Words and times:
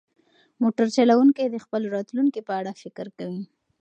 موټر 0.61 0.87
چلونکی 0.95 1.45
د 1.49 1.55
خپل 1.65 1.81
راتلونکي 1.95 2.41
په 2.47 2.53
اړه 2.59 2.71
فکر 2.81 3.07
کوي. 3.17 3.41